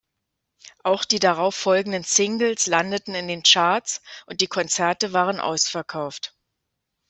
Auch 0.83 1.05
die 1.05 1.19
darauf 1.19 1.53
folgenden 1.53 2.01
Singles 2.01 2.65
landeten 2.65 3.13
in 3.13 3.27
den 3.27 3.43
Charts, 3.43 4.01
und 4.25 4.41
die 4.41 4.47
Konzerte 4.47 5.13
waren 5.13 5.39
ausverkauft. 5.39 6.35